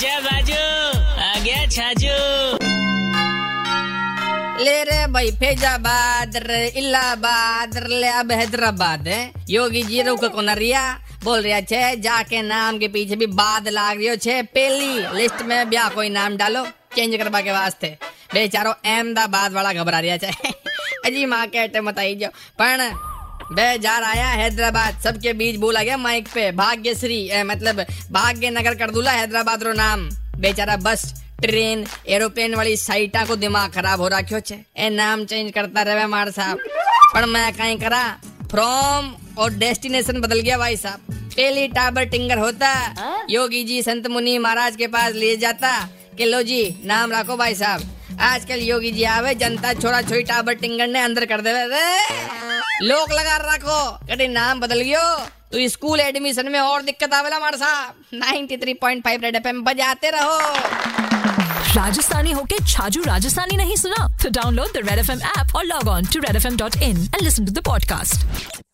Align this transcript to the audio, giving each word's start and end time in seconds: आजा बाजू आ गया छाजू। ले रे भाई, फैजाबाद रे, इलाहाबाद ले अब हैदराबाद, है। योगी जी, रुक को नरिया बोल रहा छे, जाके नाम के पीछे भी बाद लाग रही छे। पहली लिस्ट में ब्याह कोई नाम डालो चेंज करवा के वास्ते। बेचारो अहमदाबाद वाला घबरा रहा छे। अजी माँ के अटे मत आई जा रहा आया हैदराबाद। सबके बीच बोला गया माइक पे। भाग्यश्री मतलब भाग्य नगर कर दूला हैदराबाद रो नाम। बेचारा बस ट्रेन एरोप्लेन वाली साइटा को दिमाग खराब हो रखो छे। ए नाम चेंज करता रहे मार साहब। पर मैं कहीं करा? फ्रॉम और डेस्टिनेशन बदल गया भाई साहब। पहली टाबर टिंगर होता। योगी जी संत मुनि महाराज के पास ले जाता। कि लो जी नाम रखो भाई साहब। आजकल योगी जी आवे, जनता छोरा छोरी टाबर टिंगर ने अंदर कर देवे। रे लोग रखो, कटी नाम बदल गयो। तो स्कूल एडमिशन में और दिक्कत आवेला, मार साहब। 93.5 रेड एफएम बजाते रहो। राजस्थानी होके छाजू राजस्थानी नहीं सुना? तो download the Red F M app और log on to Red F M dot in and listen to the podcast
आजा 0.00 0.20
बाजू 0.20 0.60
आ 1.22 1.44
गया 1.44 1.66
छाजू। 1.66 2.12
ले 4.64 4.82
रे 4.82 5.06
भाई, 5.06 5.30
फैजाबाद 5.30 6.36
रे, 6.36 6.68
इलाहाबाद 6.68 7.88
ले 7.88 8.08
अब 8.08 8.32
हैदराबाद, 8.32 9.08
है। 9.08 9.32
योगी 9.50 9.82
जी, 9.82 10.02
रुक 10.02 10.24
को 10.24 10.40
नरिया 10.40 11.00
बोल 11.24 11.40
रहा 11.40 11.60
छे, 11.60 11.96
जाके 11.96 12.42
नाम 12.42 12.78
के 12.78 12.88
पीछे 12.88 13.16
भी 13.16 13.26
बाद 13.26 13.68
लाग 13.68 13.98
रही 13.98 14.16
छे। 14.16 14.42
पहली 14.42 15.18
लिस्ट 15.18 15.42
में 15.42 15.68
ब्याह 15.70 15.88
कोई 15.88 16.08
नाम 16.08 16.36
डालो 16.36 16.64
चेंज 16.96 17.16
करवा 17.16 17.40
के 17.40 17.52
वास्ते। 17.52 17.96
बेचारो 18.34 18.70
अहमदाबाद 18.70 19.52
वाला 19.52 19.72
घबरा 19.72 20.00
रहा 20.00 20.16
छे। 20.16 20.32
अजी 21.06 21.26
माँ 21.26 21.46
के 21.46 21.58
अटे 21.58 21.80
मत 21.80 21.98
आई 23.50 23.78
जा 23.78 23.98
रहा 23.98 24.10
आया 24.10 24.26
हैदराबाद। 24.28 25.00
सबके 25.00 25.32
बीच 25.32 25.56
बोला 25.56 25.82
गया 25.82 25.96
माइक 25.96 26.28
पे। 26.28 26.50
भाग्यश्री 26.52 27.42
मतलब 27.44 27.80
भाग्य 28.12 28.50
नगर 28.50 28.74
कर 28.74 28.90
दूला 28.90 29.10
हैदराबाद 29.10 29.62
रो 29.62 29.72
नाम। 29.72 30.08
बेचारा 30.38 30.76
बस 30.76 31.02
ट्रेन 31.42 31.84
एरोप्लेन 32.08 32.54
वाली 32.54 32.76
साइटा 32.76 33.24
को 33.24 33.36
दिमाग 33.36 33.72
खराब 33.72 34.00
हो 34.00 34.08
रखो 34.08 34.40
छे। 34.40 34.58
ए 34.76 34.90
नाम 34.90 35.24
चेंज 35.24 35.52
करता 35.52 35.82
रहे 35.82 36.06
मार 36.06 36.30
साहब। 36.30 36.58
पर 37.14 37.26
मैं 37.26 37.52
कहीं 37.52 37.76
करा? 37.78 38.04
फ्रॉम 38.50 39.14
और 39.38 39.54
डेस्टिनेशन 39.54 40.20
बदल 40.20 40.40
गया 40.40 40.58
भाई 40.58 40.76
साहब। 40.76 41.00
पहली 41.10 41.66
टाबर 41.68 42.04
टिंगर 42.04 42.38
होता। 42.38 42.72
योगी 43.30 43.62
जी 43.64 43.82
संत 43.82 44.06
मुनि 44.06 44.38
महाराज 44.38 44.76
के 44.76 44.86
पास 44.86 45.12
ले 45.12 45.36
जाता। 45.36 45.88
कि 46.18 46.24
लो 46.24 46.42
जी 46.42 46.82
नाम 46.84 47.12
रखो 47.12 47.36
भाई 47.36 47.54
साहब। 47.54 47.82
आजकल 48.20 48.58
योगी 48.60 48.90
जी 48.92 49.04
आवे, 49.04 49.34
जनता 49.34 49.72
छोरा 49.72 50.02
छोरी 50.02 50.22
टाबर 50.22 50.52
टिंगर 50.52 50.86
ने 50.86 51.00
अंदर 51.00 51.24
कर 51.24 51.40
देवे। 51.40 51.64
रे 51.66 52.86
लोग 52.86 53.08
रखो, 53.12 53.90
कटी 53.90 54.28
नाम 54.28 54.60
बदल 54.60 54.80
गयो। 54.80 55.16
तो 55.52 55.68
स्कूल 55.68 56.00
एडमिशन 56.00 56.48
में 56.48 56.60
और 56.60 56.82
दिक्कत 56.82 57.14
आवेला, 57.14 57.38
मार 57.38 57.56
साहब। 57.56 57.94
93.5 58.14 59.22
रेड 59.22 59.36
एफएम 59.36 59.62
बजाते 59.62 60.10
रहो। 60.10 60.38
राजस्थानी 61.76 62.32
होके 62.32 62.56
छाजू 62.66 63.02
राजस्थानी 63.02 63.56
नहीं 63.56 63.76
सुना? 63.76 64.08
तो 64.22 64.30
download 64.30 64.68
the 64.68 64.76
Red 64.76 64.98
F 64.98 65.10
M 65.10 65.20
app 65.22 65.56
और 65.56 65.64
log 65.64 65.88
on 65.88 66.04
to 66.04 66.20
Red 66.20 66.36
F 66.36 66.46
M 66.46 66.56
dot 66.56 66.76
in 66.76 66.96
and 66.96 67.22
listen 67.22 67.44
to 67.44 67.52
the 67.52 67.58
podcast 67.58 68.69